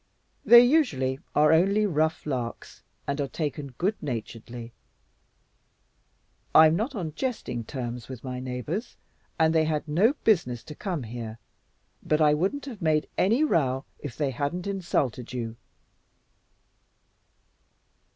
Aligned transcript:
They 0.43 0.61
usually 0.61 1.19
are 1.35 1.53
only 1.53 1.85
rough 1.85 2.25
larks 2.25 2.81
and 3.05 3.21
are 3.21 3.27
taken 3.27 3.73
good 3.77 3.93
naturedly. 4.01 4.73
I'm 6.55 6.75
not 6.75 6.95
on 6.95 7.13
jesting 7.13 7.63
terms 7.65 8.09
with 8.09 8.23
my 8.23 8.39
neighbors, 8.39 8.97
and 9.37 9.53
they 9.53 9.65
had 9.65 9.87
no 9.87 10.13
business 10.23 10.63
to 10.63 10.73
come 10.73 11.03
here, 11.03 11.37
but 12.01 12.19
I 12.19 12.33
wouldn't 12.33 12.65
have 12.65 12.81
made 12.81 13.09
any 13.15 13.43
row 13.43 13.85
if 13.99 14.17
they 14.17 14.31
hadn't 14.31 14.65
insulted 14.65 15.33
you." 15.33 15.55